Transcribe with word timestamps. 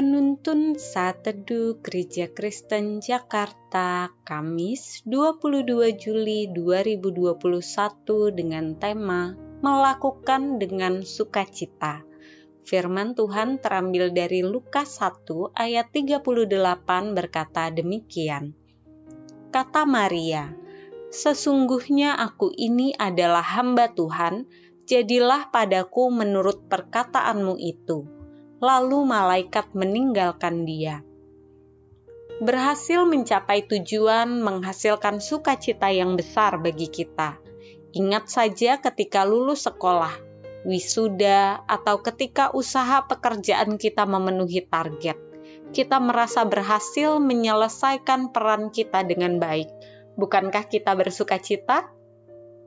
Penuntun 0.00 0.80
Saat 0.80 1.28
Teduh 1.28 1.76
Gereja 1.84 2.32
Kristen 2.32 3.04
Jakarta, 3.04 4.08
Kamis 4.24 5.04
22 5.04 5.92
Juli 5.92 6.48
2021 6.48 7.36
dengan 8.32 8.80
tema 8.80 9.36
Melakukan 9.60 10.56
dengan 10.56 11.04
Sukacita. 11.04 12.00
Firman 12.64 13.12
Tuhan 13.12 13.60
terambil 13.60 14.08
dari 14.16 14.40
Lukas 14.40 14.96
1 15.04 15.52
ayat 15.52 15.92
38 15.92 16.24
berkata 17.12 17.68
demikian. 17.68 18.56
Kata 19.52 19.84
Maria, 19.84 20.48
Sesungguhnya 21.12 22.16
aku 22.16 22.48
ini 22.56 22.96
adalah 22.96 23.44
hamba 23.44 23.92
Tuhan, 23.92 24.48
jadilah 24.88 25.52
padaku 25.52 26.08
menurut 26.08 26.64
perkataanmu 26.72 27.60
itu 27.60 28.19
lalu 28.60 29.08
malaikat 29.08 29.72
meninggalkan 29.72 30.68
dia. 30.68 31.00
Berhasil 32.40 33.04
mencapai 33.08 33.64
tujuan 33.68 34.40
menghasilkan 34.40 35.20
sukacita 35.20 35.88
yang 35.92 36.16
besar 36.16 36.60
bagi 36.60 36.88
kita. 36.88 37.36
Ingat 37.96 38.28
saja 38.28 38.80
ketika 38.80 39.24
lulus 39.28 39.68
sekolah, 39.68 40.12
wisuda, 40.64 41.64
atau 41.68 42.00
ketika 42.00 42.52
usaha 42.52 43.04
pekerjaan 43.08 43.76
kita 43.76 44.04
memenuhi 44.04 44.64
target. 44.64 45.16
Kita 45.72 46.00
merasa 46.00 46.44
berhasil 46.44 47.20
menyelesaikan 47.20 48.32
peran 48.32 48.72
kita 48.72 49.04
dengan 49.04 49.36
baik. 49.36 49.68
Bukankah 50.16 50.68
kita 50.68 50.96
bersuka 50.96 51.40
cita? 51.40 51.88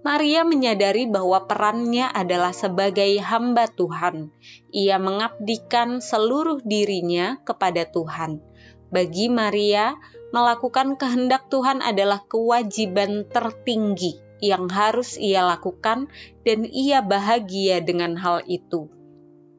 Maria 0.04 0.44
menyadari 0.44 1.08
bahwa 1.08 1.48
perannya 1.48 2.12
adalah 2.12 2.52
sebagai 2.52 3.23
hamba 3.23 3.72
Tuhan. 3.72 4.36
Ia 4.76 5.00
mengabdikan 5.00 6.04
seluruh 6.04 6.60
dirinya 6.60 7.40
kepada 7.48 7.88
Tuhan. 7.88 8.44
Bagi 8.92 9.32
Maria, 9.32 9.95
melakukan 10.36 11.00
kehendak 11.00 11.48
Tuhan 11.48 11.80
adalah 11.80 12.20
kewajiban 12.28 13.32
tertinggi 13.32 14.20
yang 14.44 14.68
harus 14.68 15.16
ia 15.16 15.40
lakukan, 15.48 16.12
dan 16.44 16.67
ia 16.67 17.00
bahagia 17.00 17.80
dengan 17.80 18.20
hal 18.20 18.44
itu. 18.44 18.92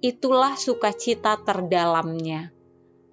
Itulah 0.04 0.60
sukacita 0.60 1.40
terdalamnya. 1.40 2.52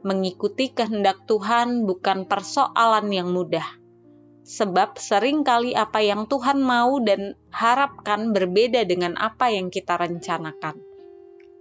Mengikuti 0.03 0.75
kehendak 0.75 1.23
Tuhan 1.31 1.87
bukan 1.87 2.27
persoalan 2.27 3.07
yang 3.07 3.31
mudah 3.31 3.80
sebab 4.41 4.97
sering 4.97 5.45
kali 5.45 5.77
apa 5.77 6.01
yang 6.01 6.25
Tuhan 6.25 6.61
mau 6.61 6.97
dan 7.01 7.37
harapkan 7.53 8.33
berbeda 8.33 8.83
dengan 8.85 9.17
apa 9.17 9.53
yang 9.53 9.69
kita 9.69 9.97
rencanakan. 9.97 10.91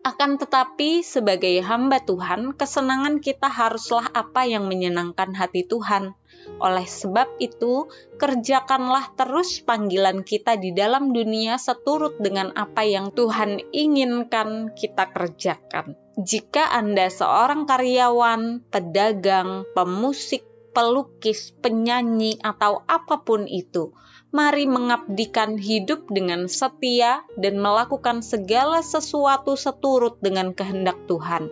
Akan 0.01 0.41
tetapi, 0.41 1.05
sebagai 1.05 1.61
hamba 1.61 2.01
Tuhan, 2.01 2.57
kesenangan 2.57 3.21
kita 3.21 3.53
haruslah 3.53 4.09
apa 4.17 4.49
yang 4.49 4.65
menyenangkan 4.65 5.37
hati 5.37 5.69
Tuhan. 5.69 6.17
Oleh 6.57 6.89
sebab 6.89 7.37
itu, 7.37 7.85
kerjakanlah 8.17 9.13
terus 9.13 9.61
panggilan 9.61 10.25
kita 10.25 10.57
di 10.57 10.73
dalam 10.73 11.13
dunia 11.13 11.61
seturut 11.61 12.17
dengan 12.17 12.49
apa 12.57 12.81
yang 12.81 13.13
Tuhan 13.13 13.61
inginkan 13.77 14.73
kita 14.73 15.13
kerjakan. 15.13 15.93
Jika 16.17 16.73
Anda 16.73 17.13
seorang 17.13 17.69
karyawan, 17.69 18.73
pedagang, 18.73 19.69
pemusik, 19.77 20.49
pelukis, 20.71 21.55
penyanyi, 21.59 22.39
atau 22.41 22.83
apa 22.87 23.23
pun 23.23 23.47
itu. 23.47 23.95
Mari 24.31 24.71
mengabdikan 24.71 25.59
hidup 25.59 26.07
dengan 26.07 26.47
setia 26.47 27.27
dan 27.35 27.59
melakukan 27.59 28.23
segala 28.23 28.79
sesuatu 28.79 29.59
seturut 29.59 30.23
dengan 30.23 30.55
kehendak 30.55 30.95
Tuhan, 31.11 31.51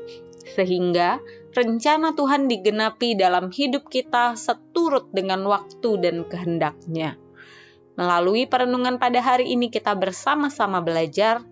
sehingga 0.54 1.18
rencana 1.58 2.14
Tuhan 2.14 2.46
digenapi 2.46 3.18
dalam 3.18 3.50
hidup 3.50 3.90
kita 3.90 4.38
seturut 4.38 5.10
dengan 5.10 5.42
waktu 5.50 5.90
dan 5.98 6.22
kehendaknya. 6.30 7.18
Melalui 7.98 8.46
perenungan 8.46 9.02
pada 9.02 9.18
hari 9.18 9.50
ini 9.58 9.74
kita 9.74 9.98
bersama-sama 9.98 10.78
belajar, 10.78 11.42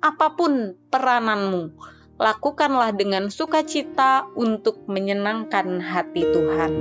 apa 0.00 0.32
pun 0.32 0.80
perananmu, 0.88 1.76
lakukanlah 2.18 2.94
dengan 2.94 3.30
sukacita 3.30 4.28
untuk 4.38 4.86
menyenangkan 4.86 5.82
hati 5.82 6.22
Tuhan. 6.22 6.72